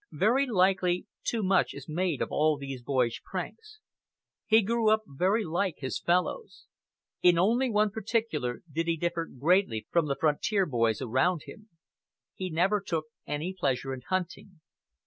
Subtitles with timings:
[0.13, 3.77] Very likely too much is made of all these boyish pranks.
[4.47, 6.65] He grew up very like his fellows.
[7.21, 11.69] In only one particular did he differ greatly from the frontier boys around him.
[12.33, 14.61] He never took any pleasure in hunting.